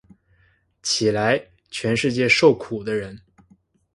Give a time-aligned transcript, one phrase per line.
[0.81, 1.39] 起来，
[1.69, 3.21] 全世界受苦的人！